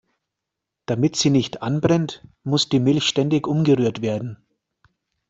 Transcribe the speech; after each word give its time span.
Damit 0.87 1.15
sie 1.15 1.29
nicht 1.29 1.61
anbrennt, 1.61 2.27
muss 2.43 2.67
die 2.69 2.79
Milch 2.79 3.03
ständig 3.05 3.45
umgerührt 3.45 4.01
werden. 4.01 4.43